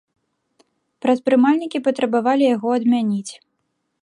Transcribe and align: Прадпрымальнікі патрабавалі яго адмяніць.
Прадпрымальнікі 1.05 1.83
патрабавалі 1.89 2.45
яго 2.55 2.69
адмяніць. 2.79 3.31